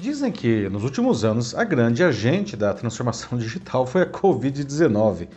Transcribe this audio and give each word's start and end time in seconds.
Dizem 0.00 0.32
que 0.32 0.66
nos 0.70 0.82
últimos 0.82 1.26
anos 1.26 1.54
a 1.54 1.62
grande 1.62 2.02
agente 2.02 2.56
da 2.56 2.72
transformação 2.72 3.36
digital 3.36 3.86
foi 3.86 4.00
a 4.00 4.06
Covid-19. 4.06 5.28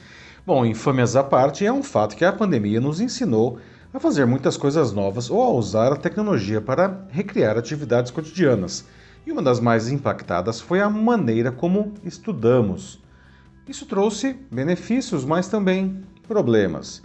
Bom, 0.48 0.66
infâmias 0.66 1.18
à 1.18 1.24
parte, 1.24 1.66
é 1.66 1.74
um 1.74 1.84
fato 1.84 2.16
que 2.16 2.24
a 2.24 2.32
pandemia 2.32 2.80
nos 2.80 3.02
ensinou 3.02 3.60
a 3.94 4.00
fazer 4.00 4.26
muitas 4.26 4.56
coisas 4.56 4.94
novas 4.94 5.30
ou 5.30 5.42
a 5.42 5.50
usar 5.50 5.92
a 5.92 5.98
tecnologia 5.98 6.62
para 6.62 7.06
recriar 7.10 7.58
atividades 7.58 8.10
cotidianas. 8.10 8.86
E 9.28 9.34
uma 9.34 9.42
das 9.42 9.60
mais 9.60 9.90
impactadas 9.90 10.62
foi 10.62 10.80
a 10.80 10.90
maneira 10.90 11.52
como 11.52 11.94
estudamos. 12.02 13.02
Isso 13.68 13.86
trouxe 13.86 14.34
benefícios, 14.50 15.26
mas 15.26 15.50
também 15.50 16.06
problemas. 16.26 17.04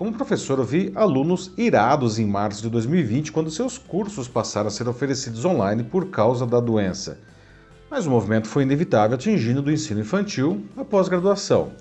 Como 0.00 0.14
professor, 0.14 0.58
eu 0.58 0.64
vi 0.64 0.90
alunos 0.94 1.52
irados 1.58 2.18
em 2.18 2.24
março 2.24 2.62
de 2.62 2.70
2020 2.70 3.32
quando 3.32 3.50
seus 3.50 3.76
cursos 3.76 4.26
passaram 4.26 4.68
a 4.68 4.70
ser 4.70 4.88
oferecidos 4.88 5.44
online 5.44 5.84
por 5.84 6.06
causa 6.06 6.46
da 6.46 6.58
doença. 6.58 7.18
Mas 7.90 8.06
o 8.06 8.10
movimento 8.10 8.48
foi 8.48 8.62
inevitável, 8.62 9.14
atingindo 9.14 9.60
do 9.60 9.70
ensino 9.70 10.00
infantil 10.00 10.64
a 10.74 10.86
pós-graduação. 10.86 11.72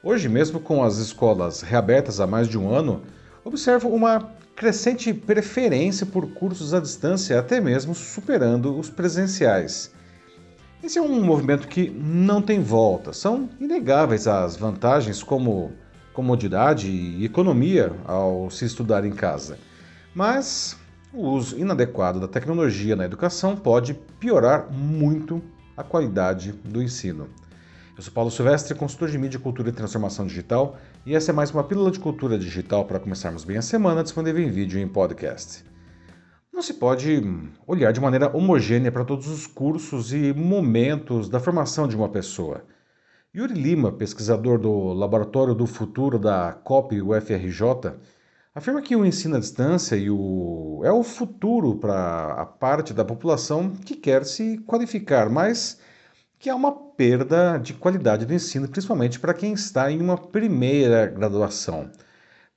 Hoje, 0.00 0.28
mesmo 0.28 0.60
com 0.60 0.84
as 0.84 0.98
escolas 0.98 1.60
reabertas 1.60 2.20
há 2.20 2.26
mais 2.28 2.46
de 2.46 2.56
um 2.56 2.72
ano, 2.72 3.02
observo 3.44 3.88
uma 3.88 4.30
crescente 4.54 5.12
preferência 5.12 6.06
por 6.06 6.24
cursos 6.34 6.72
à 6.72 6.78
distância, 6.78 7.36
até 7.36 7.60
mesmo 7.60 7.96
superando 7.96 8.78
os 8.78 8.88
presenciais. 8.88 9.90
Esse 10.84 10.98
é 10.98 11.02
um 11.02 11.20
movimento 11.20 11.66
que 11.66 11.90
não 11.90 12.40
tem 12.40 12.62
volta. 12.62 13.12
São 13.12 13.50
inegáveis 13.58 14.28
as 14.28 14.56
vantagens 14.56 15.20
como 15.20 15.72
comodidade 16.16 16.88
e 16.88 17.26
economia 17.26 17.92
ao 18.06 18.48
se 18.48 18.64
estudar 18.64 19.04
em 19.04 19.10
casa. 19.10 19.58
Mas 20.14 20.74
o 21.12 21.28
uso 21.28 21.58
inadequado 21.58 22.18
da 22.18 22.26
tecnologia 22.26 22.96
na 22.96 23.04
educação 23.04 23.54
pode 23.54 23.92
piorar 24.18 24.72
muito 24.72 25.42
a 25.76 25.84
qualidade 25.84 26.52
do 26.52 26.82
ensino. 26.82 27.28
Eu 27.94 28.02
sou 28.02 28.14
Paulo 28.14 28.30
Silvestre, 28.30 28.74
consultor 28.74 29.10
de 29.10 29.18
mídia, 29.18 29.38
cultura 29.38 29.68
e 29.68 29.72
transformação 29.72 30.26
digital, 30.26 30.78
e 31.04 31.14
essa 31.14 31.32
é 31.32 31.34
mais 31.34 31.50
uma 31.50 31.62
pílula 31.62 31.90
de 31.90 32.00
cultura 32.00 32.38
digital 32.38 32.86
para 32.86 32.98
começarmos 32.98 33.44
bem 33.44 33.58
a 33.58 33.62
semana, 33.62 34.02
disponível 34.02 34.42
em 34.42 34.50
vídeo 34.50 34.78
e 34.78 34.82
em 34.82 34.88
podcast. 34.88 35.66
Não 36.50 36.62
se 36.62 36.72
pode 36.72 37.22
olhar 37.66 37.92
de 37.92 38.00
maneira 38.00 38.34
homogênea 38.34 38.90
para 38.90 39.04
todos 39.04 39.28
os 39.28 39.46
cursos 39.46 40.14
e 40.14 40.32
momentos 40.32 41.28
da 41.28 41.38
formação 41.38 41.86
de 41.86 41.94
uma 41.94 42.08
pessoa. 42.08 42.64
Yuri 43.36 43.52
Lima, 43.52 43.92
pesquisador 43.92 44.58
do 44.58 44.94
Laboratório 44.94 45.54
do 45.54 45.66
Futuro 45.66 46.18
da 46.18 46.54
COP 46.54 47.02
UFRJ, 47.02 47.92
afirma 48.54 48.80
que 48.80 48.96
o 48.96 49.04
ensino 49.04 49.36
à 49.36 49.38
distância 49.38 49.94
e 49.94 50.08
o... 50.08 50.80
é 50.82 50.90
o 50.90 51.02
futuro 51.02 51.76
para 51.76 52.32
a 52.32 52.46
parte 52.46 52.94
da 52.94 53.04
população 53.04 53.72
que 53.72 53.94
quer 53.94 54.24
se 54.24 54.56
qualificar, 54.60 55.28
mas 55.28 55.78
que 56.38 56.48
há 56.48 56.56
uma 56.56 56.72
perda 56.72 57.58
de 57.58 57.74
qualidade 57.74 58.24
do 58.24 58.32
ensino, 58.32 58.68
principalmente 58.68 59.20
para 59.20 59.34
quem 59.34 59.52
está 59.52 59.92
em 59.92 60.00
uma 60.00 60.16
primeira 60.16 61.04
graduação. 61.04 61.90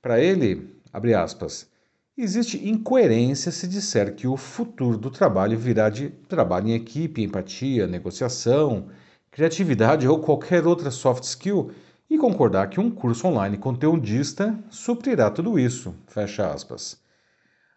Para 0.00 0.18
ele, 0.18 0.80
abre 0.90 1.12
aspas, 1.12 1.68
existe 2.16 2.56
incoerência 2.66 3.52
se 3.52 3.68
disser 3.68 4.14
que 4.14 4.26
o 4.26 4.34
futuro 4.34 4.96
do 4.96 5.10
trabalho 5.10 5.58
virá 5.58 5.90
de 5.90 6.08
trabalho 6.08 6.68
em 6.68 6.74
equipe, 6.74 7.22
empatia, 7.22 7.86
negociação, 7.86 8.88
criatividade 9.30 10.08
ou 10.08 10.18
qualquer 10.20 10.66
outra 10.66 10.90
soft 10.90 11.24
skill 11.24 11.70
e 12.08 12.18
concordar 12.18 12.68
que 12.68 12.80
um 12.80 12.90
curso 12.90 13.28
online 13.28 13.56
conteudista 13.56 14.58
suprirá 14.68 15.30
tudo 15.30 15.58
isso. 15.58 15.94
Fecha 16.08 16.52
aspas. 16.52 16.98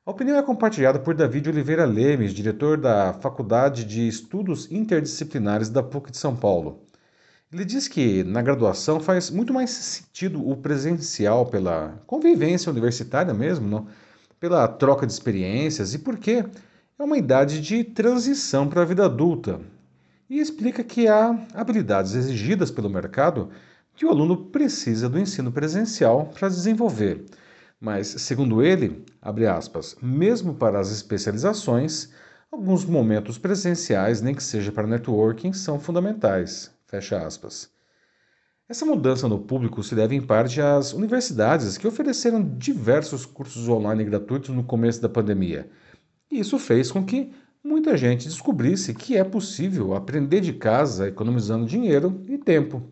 A 0.05 0.11
opinião 0.11 0.37
é 0.37 0.43
compartilhada 0.43 0.99
por 0.99 1.13
David 1.13 1.47
Oliveira 1.49 1.85
Lemes, 1.85 2.33
diretor 2.33 2.77
da 2.77 3.13
Faculdade 3.13 3.85
de 3.85 4.07
Estudos 4.07 4.69
Interdisciplinares 4.71 5.69
da 5.69 5.81
PUC 5.81 6.11
de 6.11 6.17
São 6.17 6.35
Paulo. 6.35 6.81
Ele 7.53 7.63
diz 7.63 7.87
que 7.87 8.23
na 8.23 8.41
graduação 8.41 8.99
faz 8.99 9.29
muito 9.29 9.53
mais 9.53 9.69
sentido 9.69 10.45
o 10.45 10.57
presencial 10.57 11.45
pela 11.45 12.01
convivência 12.07 12.71
universitária 12.71 13.33
mesmo, 13.33 13.67
não? 13.67 13.87
pela 14.39 14.67
troca 14.67 15.07
de 15.07 15.13
experiências 15.13 15.93
e 15.93 15.99
porque 15.99 16.43
é 16.99 17.03
uma 17.03 17.17
idade 17.17 17.61
de 17.61 17.83
transição 17.83 18.67
para 18.67 18.81
a 18.81 18.85
vida 18.85 19.05
adulta, 19.05 19.61
e 20.29 20.39
explica 20.39 20.83
que 20.83 21.07
há 21.07 21.37
habilidades 21.53 22.15
exigidas 22.15 22.71
pelo 22.71 22.89
mercado 22.89 23.49
que 23.95 24.05
o 24.05 24.09
aluno 24.09 24.45
precisa 24.45 25.07
do 25.07 25.19
ensino 25.19 25.51
presencial 25.51 26.25
para 26.27 26.49
desenvolver. 26.49 27.25
Mas, 27.79 28.07
segundo 28.07 28.63
ele, 28.63 29.05
aspas, 29.21 29.95
mesmo 30.01 30.55
para 30.55 30.79
as 30.79 30.91
especializações, 30.91 32.09
alguns 32.51 32.85
momentos 32.85 33.37
presenciais, 33.37 34.21
nem 34.21 34.33
que 34.33 34.43
seja 34.43 34.71
para 34.71 34.87
networking, 34.87 35.51
são 35.53 35.79
fundamentais. 35.79 36.71
Fecha 36.87 37.25
aspas. 37.25 37.69
Essa 38.69 38.85
mudança 38.85 39.27
no 39.27 39.39
público 39.39 39.83
se 39.83 39.93
deve 39.93 40.15
em 40.15 40.21
parte 40.21 40.61
às 40.61 40.93
universidades 40.93 41.77
que 41.77 41.85
ofereceram 41.85 42.41
diversos 42.57 43.25
cursos 43.25 43.67
online 43.67 44.05
gratuitos 44.05 44.49
no 44.49 44.63
começo 44.63 45.01
da 45.01 45.09
pandemia. 45.09 45.69
E 46.31 46.39
isso 46.39 46.57
fez 46.57 46.91
com 46.91 47.05
que 47.05 47.33
muita 47.63 47.95
gente 47.95 48.27
descobrisse 48.27 48.93
que 48.93 49.15
é 49.15 49.23
possível 49.23 49.93
aprender 49.93 50.41
de 50.41 50.53
casa 50.53 51.07
economizando 51.07 51.65
dinheiro 51.65 52.21
e 52.27 52.37
tempo. 52.37 52.83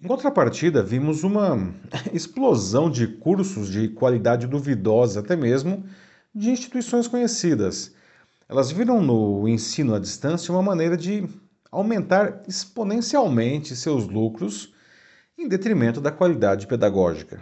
Em 0.00 0.06
contrapartida, 0.06 0.80
vimos 0.80 1.24
uma 1.24 1.74
explosão 2.14 2.88
de 2.88 3.08
cursos 3.08 3.68
de 3.68 3.88
qualidade 3.88 4.46
duvidosa, 4.46 5.20
até 5.20 5.34
mesmo 5.34 5.84
de 6.32 6.50
instituições 6.50 7.08
conhecidas. 7.08 7.92
Elas 8.48 8.70
viram 8.70 9.02
no 9.02 9.48
ensino 9.48 9.94
à 9.94 9.98
distância 9.98 10.52
uma 10.52 10.62
maneira 10.62 10.96
de 10.96 11.28
aumentar 11.70 12.42
exponencialmente 12.46 13.74
seus 13.74 14.06
lucros 14.06 14.72
em 15.36 15.48
detrimento 15.48 16.00
da 16.00 16.12
qualidade 16.12 16.66
pedagógica. 16.66 17.40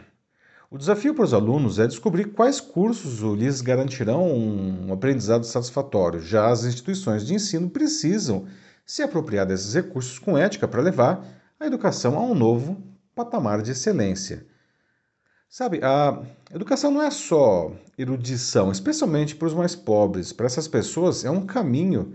O 0.76 0.78
desafio 0.78 1.14
para 1.14 1.24
os 1.24 1.32
alunos 1.32 1.78
é 1.78 1.86
descobrir 1.86 2.26
quais 2.32 2.60
cursos 2.60 3.20
lhes 3.38 3.62
garantirão 3.62 4.30
um 4.30 4.92
aprendizado 4.92 5.46
satisfatório. 5.46 6.20
Já 6.20 6.48
as 6.48 6.64
instituições 6.66 7.26
de 7.26 7.32
ensino 7.32 7.70
precisam 7.70 8.44
se 8.84 9.02
apropriar 9.02 9.46
desses 9.46 9.72
recursos 9.72 10.18
com 10.18 10.36
ética 10.36 10.68
para 10.68 10.82
levar 10.82 11.26
a 11.58 11.66
educação 11.66 12.18
a 12.18 12.20
um 12.20 12.34
novo 12.34 12.76
patamar 13.14 13.62
de 13.62 13.70
excelência. 13.70 14.46
Sabe, 15.48 15.80
a 15.82 16.22
educação 16.54 16.90
não 16.90 17.02
é 17.02 17.10
só 17.10 17.72
erudição, 17.96 18.70
especialmente 18.70 19.34
para 19.34 19.48
os 19.48 19.54
mais 19.54 19.74
pobres. 19.74 20.30
Para 20.30 20.44
essas 20.44 20.68
pessoas 20.68 21.24
é 21.24 21.30
um 21.30 21.46
caminho 21.46 22.14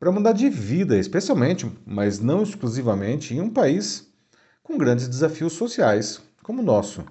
para 0.00 0.10
mudar 0.10 0.32
de 0.32 0.50
vida, 0.50 0.98
especialmente, 0.98 1.70
mas 1.86 2.18
não 2.18 2.42
exclusivamente, 2.42 3.36
em 3.36 3.40
um 3.40 3.50
país 3.50 4.12
com 4.64 4.76
grandes 4.76 5.06
desafios 5.06 5.52
sociais 5.52 6.20
como 6.42 6.60
o 6.60 6.64
nosso. 6.64 7.04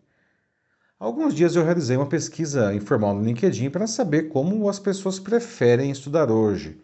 Há 1.00 1.06
alguns 1.06 1.34
dias 1.34 1.56
eu 1.56 1.64
realizei 1.64 1.98
uma 1.98 2.06
pesquisa 2.06 2.72
informal 2.76 3.16
no 3.16 3.24
LinkedIn 3.24 3.72
para 3.72 3.88
saber 3.88 4.30
como 4.30 4.70
as 4.70 4.78
pessoas 4.78 5.20
preferem 5.20 5.90
estudar 5.90 6.30
hoje. 6.30 6.80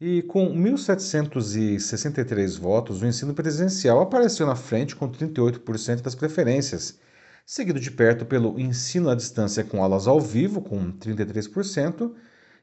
E 0.00 0.22
com 0.22 0.54
1.763 0.54 2.60
votos, 2.60 3.02
o 3.02 3.06
ensino 3.06 3.34
presencial 3.34 4.00
apareceu 4.00 4.46
na 4.46 4.54
frente 4.54 4.94
com 4.94 5.10
38% 5.10 6.02
das 6.02 6.14
preferências, 6.14 7.00
seguido 7.44 7.80
de 7.80 7.90
perto 7.90 8.24
pelo 8.24 8.60
ensino 8.60 9.10
à 9.10 9.16
distância 9.16 9.64
com 9.64 9.82
aulas 9.82 10.06
ao 10.06 10.20
vivo, 10.20 10.60
com 10.60 10.92
33%, 10.92 12.14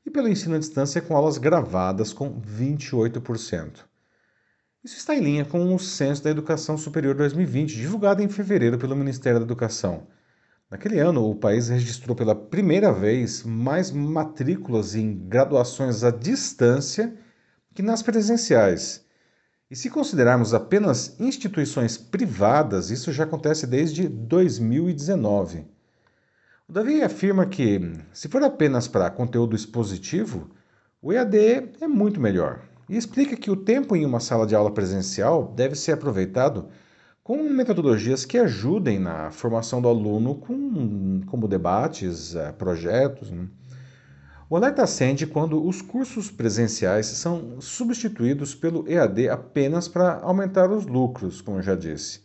e 0.06 0.10
pelo 0.10 0.30
ensino 0.30 0.56
à 0.56 0.60
distância 0.60 1.02
com 1.02 1.18
aulas 1.18 1.38
gravadas, 1.38 2.14
com 2.14 2.42
28%. 2.42 3.84
Isso 4.86 4.98
está 4.98 5.16
em 5.16 5.20
linha 5.20 5.44
com 5.44 5.74
o 5.74 5.80
Censo 5.80 6.24
da 6.24 6.30
Educação 6.30 6.78
Superior 6.78 7.16
2020, 7.16 7.76
divulgado 7.76 8.22
em 8.22 8.30
fevereiro 8.30 8.78
pelo 8.78 8.96
Ministério 8.96 9.40
da 9.40 9.44
Educação. 9.44 10.06
Naquele 10.70 11.00
ano, 11.00 11.28
o 11.28 11.34
país 11.34 11.70
registrou 11.70 12.16
pela 12.16 12.36
primeira 12.36 12.94
vez 12.94 13.42
mais 13.42 13.90
matrículas 13.90 14.94
em 14.94 15.28
graduações 15.28 16.04
à 16.04 16.12
distância 16.12 17.18
que 17.74 17.82
nas 17.82 18.04
presenciais. 18.04 19.04
E 19.72 19.76
se 19.76 19.90
considerarmos 19.90 20.54
apenas 20.54 21.20
instituições 21.20 21.98
privadas, 21.98 22.92
isso 22.92 23.12
já 23.12 23.24
acontece 23.24 23.66
desde 23.66 24.08
2019. 24.08 25.66
O 26.70 26.72
Davi 26.72 27.02
afirma 27.02 27.48
que, 27.48 27.92
se 28.14 28.28
for 28.28 28.44
apenas 28.44 28.88
para 28.88 29.10
conteúdo 29.10 29.56
expositivo, 29.56 30.52
o 31.02 31.12
EAD 31.12 31.72
é 31.82 31.88
muito 31.88 32.22
melhor 32.22 32.75
e 32.88 32.98
explica 32.98 33.36
que 33.36 33.50
o 33.50 33.56
tempo 33.56 33.96
em 33.96 34.06
uma 34.06 34.20
sala 34.20 34.46
de 34.46 34.56
aula 34.56 34.72
presencial 34.72 35.54
deve 35.56 35.76
ser 35.76 35.94
aproveitado 35.94 36.68
com 37.24 37.42
metodologias 37.50 38.24
que 38.24 38.38
ajudem 38.38 39.00
na 39.00 39.32
formação 39.32 39.82
do 39.82 39.88
aluno, 39.88 40.36
com, 40.36 41.22
como 41.26 41.48
debates, 41.48 42.36
eh, 42.36 42.52
projetos. 42.52 43.32
Né? 43.32 43.48
O 44.48 44.56
alerta 44.56 44.84
acende 44.84 45.26
quando 45.26 45.66
os 45.66 45.82
cursos 45.82 46.30
presenciais 46.30 47.08
são 47.08 47.60
substituídos 47.60 48.54
pelo 48.54 48.88
EAD 48.88 49.28
apenas 49.28 49.88
para 49.88 50.20
aumentar 50.20 50.70
os 50.70 50.86
lucros, 50.86 51.42
como 51.42 51.58
eu 51.58 51.64
já 51.64 51.74
disse. 51.74 52.24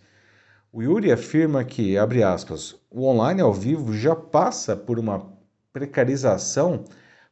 O 0.70 0.82
Yuri 0.82 1.10
afirma 1.10 1.64
que, 1.64 1.96
abre 1.96 2.22
aspas, 2.22 2.76
o 2.90 3.06
online 3.06 3.40
ao 3.40 3.54
vivo 3.54 3.94
já 3.94 4.14
passa 4.14 4.76
por 4.76 4.98
uma 4.98 5.32
precarização 5.72 6.84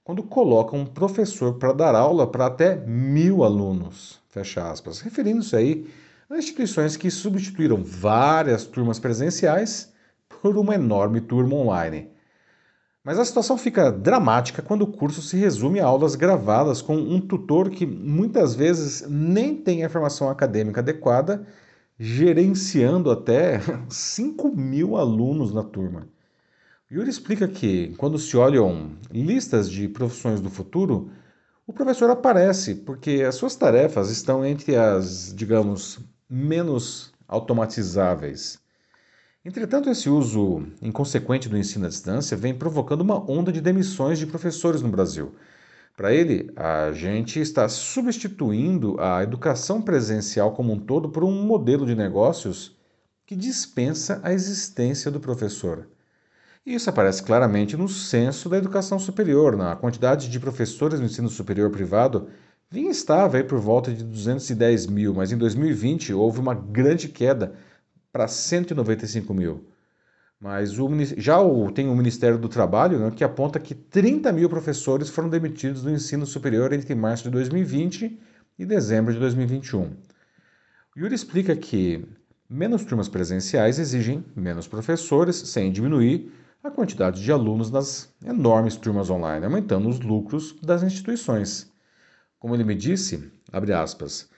quando 0.09 0.23
coloca 0.23 0.75
um 0.75 0.87
professor 0.87 1.59
para 1.59 1.71
dar 1.71 1.95
aula 1.95 2.27
para 2.27 2.47
até 2.47 2.77
mil 2.77 3.45
alunos, 3.45 4.19
fecha 4.31 4.71
aspas, 4.71 5.03
referindo-se 5.03 5.55
aí 5.55 5.87
a 6.31 6.39
instituições 6.39 6.97
que 6.97 7.11
substituíram 7.11 7.85
várias 7.85 8.65
turmas 8.65 8.99
presenciais 8.99 9.93
por 10.41 10.57
uma 10.57 10.75
enorme 10.75 11.21
turma 11.21 11.57
online. 11.57 12.09
Mas 13.05 13.19
a 13.19 13.25
situação 13.27 13.59
fica 13.59 13.93
dramática 13.93 14.63
quando 14.63 14.81
o 14.81 14.87
curso 14.91 15.21
se 15.21 15.37
resume 15.37 15.79
a 15.79 15.85
aulas 15.85 16.15
gravadas 16.15 16.81
com 16.81 16.97
um 16.97 17.21
tutor 17.21 17.69
que 17.69 17.85
muitas 17.85 18.55
vezes 18.55 19.07
nem 19.07 19.55
tem 19.57 19.85
a 19.85 19.91
formação 19.91 20.31
acadêmica 20.31 20.81
adequada, 20.81 21.47
gerenciando 21.99 23.11
até 23.11 23.61
5 23.91 24.57
mil 24.57 24.97
alunos 24.97 25.53
na 25.53 25.63
turma. 25.63 26.09
Yuri 26.91 27.11
explica 27.11 27.47
que, 27.47 27.95
quando 27.99 28.19
se 28.19 28.35
olham 28.35 28.93
listas 29.11 29.71
de 29.71 29.87
profissões 29.89 30.41
do 30.41 30.49
futuro, 30.49 31.11
o 31.67 31.73
professor 31.73 32.09
aparece 32.09 32.77
porque 32.77 33.23
as 33.29 33.35
suas 33.35 33.55
tarefas 33.55 34.09
estão 34.09 34.43
entre 34.43 34.75
as, 34.75 35.35
digamos, 35.37 36.01
menos 36.31 37.13
automatizáveis. 37.29 38.59
Entretanto, 39.45 39.91
esse 39.91 40.09
uso 40.09 40.67
inconsequente 40.81 41.47
do 41.47 41.59
ensino 41.59 41.85
à 41.85 41.91
distância 41.91 42.35
vem 42.39 42.55
provocando 42.55 43.03
uma 43.03 43.31
onda 43.31 43.53
de 43.53 43.61
demissões 43.61 44.19
de 44.19 44.27
professores 44.27 44.81
no 44.81 44.89
Brasil. 44.89 45.35
Para 45.95 46.15
ele, 46.15 46.51
a 46.57 46.91
gente 46.93 47.39
está 47.39 47.69
substituindo 47.69 48.99
a 48.99 49.23
educação 49.23 49.83
presencial 49.83 50.53
como 50.53 50.73
um 50.73 50.81
todo 50.81 51.11
por 51.11 51.23
um 51.23 51.43
modelo 51.43 51.85
de 51.85 51.95
negócios 51.95 52.75
que 53.27 53.37
dispensa 53.37 54.23
a 54.23 54.33
existência 54.33 55.11
do 55.11 55.21
professor. 55.21 55.87
Isso 56.65 56.91
aparece 56.91 57.23
claramente 57.23 57.77
no 57.77 57.89
censo 57.89 58.49
da 58.49 58.59
educação 58.59 58.99
superior, 58.99 59.57
na 59.57 59.75
quantidade 59.77 60.29
de 60.29 60.41
professores 60.41 61.01
no 61.01 61.07
ensino 61.07 61.29
superior 61.29 61.71
privado 61.71 62.29
vinha 62.71 62.91
estável 62.91 63.45
por 63.47 63.59
volta 63.59 63.93
de 63.93 64.05
210 64.05 64.87
mil, 64.87 65.15
mas 65.15 65.33
em 65.33 65.39
2020 65.39 66.13
houve 66.13 66.39
uma 66.39 66.55
grande 66.55 67.09
queda 67.09 67.55
para 68.13 68.29
195 68.29 69.33
mil. 69.33 69.67
Mas 70.41 70.79
o, 70.79 70.89
já 71.17 71.41
o, 71.41 71.71
tem 71.73 71.89
o 71.89 71.97
Ministério 71.97 72.39
do 72.39 72.49
Trabalho 72.49 72.99
né, 72.99 73.11
que 73.11 73.25
aponta 73.25 73.59
que 73.59 73.75
30 73.75 74.31
mil 74.33 74.49
professores 74.49 75.09
foram 75.09 75.29
demitidos 75.29 75.83
do 75.83 75.91
ensino 75.91 76.25
superior 76.27 76.73
entre 76.73 76.95
março 76.95 77.25
de 77.25 77.31
2020 77.31 78.21
e 78.59 78.67
dezembro 78.67 79.13
de 79.13 79.19
2021. 79.19 79.81
O 80.97 81.01
Yuri 81.01 81.15
explica 81.15 81.57
que 81.57 82.07
menos 82.49 82.85
turmas 82.85 83.09
presenciais 83.09 83.79
exigem 83.79 84.25
menos 84.37 84.69
professores, 84.69 85.37
sem 85.37 85.73
diminuir 85.73 86.31
a 86.63 86.71
quantidade 86.71 87.23
de 87.23 87.31
alunos 87.31 87.71
nas 87.71 88.13
enormes 88.25 88.77
turmas 88.77 89.09
online, 89.09 89.45
aumentando 89.45 89.89
os 89.89 90.01
lucros 90.01 90.57
das 90.61 90.83
instituições. 90.83 91.73
Como 92.39 92.55
ele 92.55 92.65
me 92.65 92.75
disse, 92.75 93.33
aspas, 93.81 94.29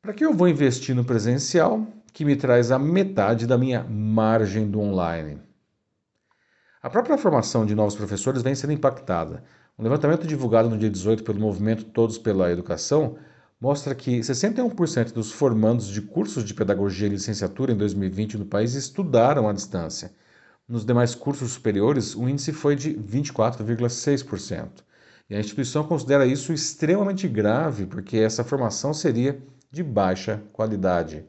para 0.00 0.12
que 0.12 0.24
eu 0.24 0.34
vou 0.34 0.48
investir 0.48 0.94
no 0.94 1.04
presencial 1.04 1.86
que 2.12 2.26
me 2.26 2.36
traz 2.36 2.70
a 2.70 2.78
metade 2.78 3.46
da 3.46 3.56
minha 3.56 3.82
margem 3.84 4.70
do 4.70 4.80
online? 4.80 5.40
A 6.82 6.90
própria 6.90 7.16
formação 7.16 7.64
de 7.64 7.74
novos 7.74 7.94
professores 7.94 8.42
vem 8.42 8.54
sendo 8.54 8.74
impactada. 8.74 9.42
Um 9.78 9.82
levantamento 9.82 10.26
divulgado 10.26 10.68
no 10.68 10.76
dia 10.76 10.90
18 10.90 11.24
pelo 11.24 11.40
movimento 11.40 11.84
Todos 11.84 12.18
pela 12.18 12.50
Educação 12.50 13.16
mostra 13.58 13.94
que 13.94 14.20
61% 14.20 15.12
dos 15.12 15.32
formandos 15.32 15.86
de 15.86 16.02
cursos 16.02 16.44
de 16.44 16.52
pedagogia 16.52 17.06
e 17.06 17.10
licenciatura 17.10 17.72
em 17.72 17.76
2020 17.76 18.36
no 18.36 18.44
país 18.44 18.74
estudaram 18.74 19.48
à 19.48 19.52
distância 19.52 20.12
nos 20.72 20.86
demais 20.86 21.14
cursos 21.14 21.52
superiores, 21.52 22.16
o 22.16 22.26
índice 22.26 22.50
foi 22.50 22.74
de 22.74 22.94
24,6%. 22.94 24.70
E 25.28 25.34
a 25.34 25.38
instituição 25.38 25.84
considera 25.84 26.24
isso 26.24 26.50
extremamente 26.50 27.28
grave, 27.28 27.84
porque 27.84 28.16
essa 28.16 28.42
formação 28.42 28.94
seria 28.94 29.38
de 29.70 29.82
baixa 29.82 30.42
qualidade. 30.50 31.26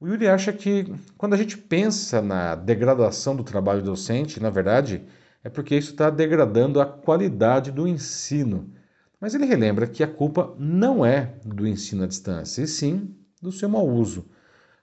O 0.00 0.08
Yuri 0.08 0.26
acha 0.26 0.52
que 0.52 0.92
quando 1.16 1.34
a 1.34 1.36
gente 1.36 1.56
pensa 1.56 2.20
na 2.20 2.56
degradação 2.56 3.36
do 3.36 3.44
trabalho 3.44 3.80
docente, 3.80 4.42
na 4.42 4.50
verdade, 4.50 5.04
é 5.44 5.48
porque 5.48 5.76
isso 5.76 5.92
está 5.92 6.10
degradando 6.10 6.80
a 6.80 6.84
qualidade 6.84 7.70
do 7.70 7.86
ensino. 7.86 8.72
Mas 9.20 9.36
ele 9.36 9.46
relembra 9.46 9.86
que 9.86 10.02
a 10.02 10.08
culpa 10.08 10.52
não 10.58 11.06
é 11.06 11.36
do 11.44 11.64
ensino 11.64 12.02
à 12.02 12.08
distância, 12.08 12.62
e 12.62 12.66
sim 12.66 13.14
do 13.40 13.52
seu 13.52 13.68
mau 13.68 13.88
uso. 13.88 14.26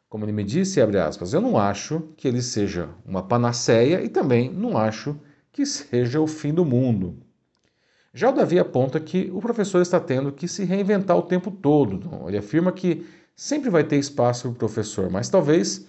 Como 0.10 0.26
ele 0.26 0.32
me 0.32 0.44
disse, 0.44 0.82
abre 0.82 0.98
aspas, 0.98 1.34
eu 1.34 1.40
não 1.40 1.56
acho 1.56 2.02
que 2.18 2.28
ele 2.28 2.42
seja 2.42 2.90
uma 3.06 3.22
panaceia 3.22 4.04
e 4.04 4.10
também 4.10 4.52
não 4.52 4.76
acho 4.76 5.16
que 5.52 5.66
seja 5.66 6.20
o 6.20 6.26
fim 6.26 6.52
do 6.52 6.66
mundo. 6.66 7.16
Já 8.12 8.30
o 8.30 8.34
Davi 8.34 8.58
aponta 8.58 9.00
que 9.00 9.30
o 9.32 9.40
professor 9.40 9.82
está 9.82 10.00
tendo 10.00 10.32
que 10.32 10.48
se 10.48 10.64
reinventar 10.66 11.16
o 11.16 11.22
tempo 11.22 11.52
todo. 11.52 12.28
Ele 12.28 12.40
afirma 12.40 12.72
que 12.72 13.06
sempre 13.36 13.70
vai 13.70 13.84
ter 13.84 13.98
espaço 13.98 14.44
para 14.44 14.52
o 14.52 14.56
professor, 14.56 15.12
mas 15.12 15.30
talvez 15.30 15.86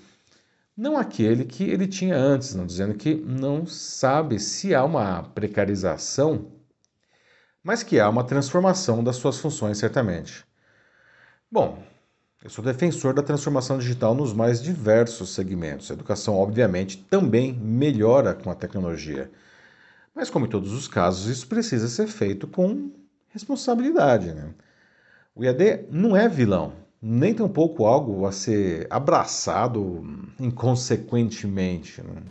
não 0.76 0.98
aquele 0.98 1.44
que 1.46 1.64
ele 1.64 1.86
tinha 1.86 2.16
antes, 2.16 2.54
não 2.54 2.66
dizendo 2.66 2.94
que 2.94 3.14
não 3.14 3.64
sabe 3.64 4.38
se 4.38 4.74
há 4.74 4.84
uma 4.84 5.22
precarização, 5.22 6.52
mas 7.62 7.82
que 7.82 7.98
há 7.98 8.08
uma 8.08 8.24
transformação 8.24 9.02
das 9.02 9.16
suas 9.16 9.38
funções, 9.38 9.78
certamente. 9.78 10.44
Bom, 11.50 11.82
eu 12.42 12.48
sou 12.48 12.64
defensor 12.64 13.12
da 13.12 13.22
transformação 13.22 13.76
digital 13.76 14.14
nos 14.14 14.32
mais 14.32 14.62
diversos 14.62 15.34
segmentos. 15.34 15.90
A 15.90 15.94
educação, 15.94 16.36
obviamente, 16.36 16.96
também 17.10 17.52
melhora 17.52 18.32
com 18.32 18.50
a 18.50 18.54
tecnologia. 18.54 19.30
Mas, 20.14 20.30
como 20.30 20.46
em 20.46 20.48
todos 20.48 20.72
os 20.72 20.88
casos, 20.88 21.26
isso 21.26 21.46
precisa 21.46 21.86
ser 21.86 22.06
feito 22.06 22.46
com 22.46 22.92
responsabilidade. 23.28 24.32
Né? 24.32 24.54
O 25.34 25.44
IAD 25.44 25.84
não 25.90 26.16
é 26.16 26.30
vilão, 26.30 26.72
nem 27.00 27.34
tampouco 27.34 27.84
algo 27.84 28.26
a 28.26 28.32
ser 28.32 28.86
abraçado 28.88 30.02
inconsequentemente. 30.38 32.02
Né? 32.02 32.22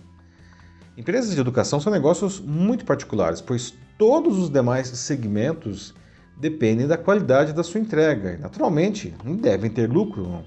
Empresas 0.98 1.36
de 1.36 1.40
educação 1.40 1.80
são 1.80 1.94
negócios 1.94 2.40
muito 2.40 2.84
particulares, 2.84 3.42
pois 3.42 3.76
todos 3.96 4.40
os 4.40 4.50
demais 4.50 4.88
segmentos 4.88 5.94
dependem 6.40 6.88
da 6.88 6.98
qualidade 6.98 7.54
da 7.54 7.64
sua 7.64 7.82
entrega 7.82 8.34
e, 8.34 8.38
naturalmente, 8.38 9.14
devem 9.42 9.70
ter 9.70 9.90
lucro, 9.90 10.44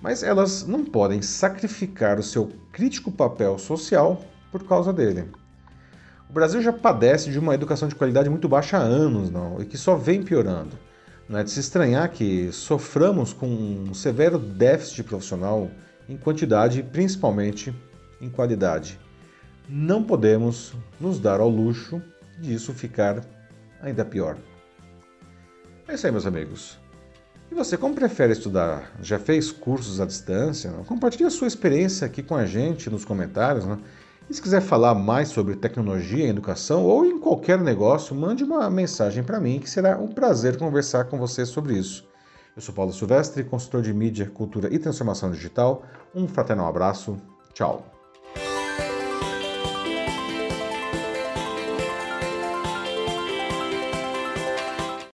mas 0.00 0.22
elas 0.22 0.66
não 0.66 0.84
podem 0.84 1.22
sacrificar 1.22 2.18
o 2.18 2.22
seu 2.22 2.50
crítico 2.72 3.12
papel 3.12 3.56
social 3.58 4.20
por 4.50 4.64
causa 4.64 4.92
dele. 4.92 5.28
O 6.28 6.32
Brasil 6.32 6.60
já 6.60 6.72
padece 6.72 7.30
de 7.30 7.38
uma 7.38 7.54
educação 7.54 7.86
de 7.86 7.94
qualidade 7.94 8.28
muito 8.28 8.48
baixa 8.48 8.78
há 8.78 8.80
anos 8.80 9.30
não, 9.30 9.60
e 9.60 9.64
que 9.64 9.78
só 9.78 9.94
vem 9.94 10.22
piorando. 10.22 10.76
Não 11.28 11.38
é 11.38 11.44
de 11.44 11.50
se 11.50 11.60
estranhar 11.60 12.10
que 12.10 12.50
soframos 12.50 13.32
com 13.32 13.46
um 13.46 13.94
severo 13.94 14.38
déficit 14.38 15.04
profissional 15.04 15.70
em 16.08 16.16
quantidade 16.16 16.80
e 16.80 16.82
principalmente 16.82 17.72
em 18.20 18.28
qualidade. 18.28 18.98
Não 19.68 20.02
podemos 20.02 20.74
nos 21.00 21.20
dar 21.20 21.38
ao 21.38 21.48
luxo 21.48 22.02
disso 22.40 22.72
ficar 22.72 23.24
ainda 23.80 24.04
pior. 24.04 24.36
É 25.88 25.94
isso 25.94 26.06
aí, 26.06 26.12
meus 26.12 26.26
amigos. 26.26 26.78
E 27.50 27.54
você, 27.54 27.76
como 27.76 27.94
prefere 27.94 28.32
estudar? 28.32 28.92
Já 29.02 29.18
fez 29.18 29.52
cursos 29.52 30.00
à 30.00 30.06
distância? 30.06 30.70
Compartilhe 30.86 31.24
a 31.24 31.30
sua 31.30 31.46
experiência 31.46 32.06
aqui 32.06 32.22
com 32.22 32.34
a 32.34 32.46
gente 32.46 32.88
nos 32.88 33.04
comentários. 33.04 33.66
Não? 33.66 33.78
E 34.30 34.34
se 34.34 34.40
quiser 34.40 34.62
falar 34.62 34.94
mais 34.94 35.28
sobre 35.28 35.56
tecnologia 35.56 36.26
educação 36.26 36.84
ou 36.84 37.04
em 37.04 37.18
qualquer 37.18 37.58
negócio, 37.60 38.14
mande 38.14 38.42
uma 38.44 38.70
mensagem 38.70 39.22
para 39.22 39.38
mim 39.38 39.58
que 39.58 39.68
será 39.68 39.98
um 39.98 40.08
prazer 40.08 40.56
conversar 40.56 41.04
com 41.04 41.18
você 41.18 41.44
sobre 41.44 41.76
isso. 41.76 42.08
Eu 42.56 42.62
sou 42.62 42.74
Paulo 42.74 42.92
Silvestre, 42.92 43.44
consultor 43.44 43.82
de 43.82 43.92
mídia, 43.92 44.30
cultura 44.32 44.72
e 44.72 44.78
transformação 44.78 45.30
digital. 45.30 45.84
Um 46.14 46.28
fraternal 46.28 46.68
abraço. 46.68 47.16
Tchau. 47.52 47.91